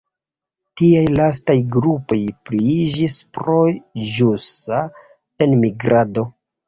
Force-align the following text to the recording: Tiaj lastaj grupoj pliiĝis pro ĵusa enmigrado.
Tiaj 0.79 1.03
lastaj 1.17 1.55
grupoj 1.75 2.17
pliiĝis 2.49 3.17
pro 3.37 3.59
ĵusa 4.15 4.81
enmigrado. 5.49 6.27